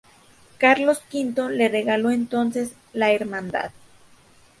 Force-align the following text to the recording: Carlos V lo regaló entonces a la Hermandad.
Carlos 0.57 0.99
V 1.13 1.31
lo 1.37 1.47
regaló 1.69 2.09
entonces 2.09 2.71
a 2.71 2.97
la 2.97 3.11
Hermandad. 3.11 3.69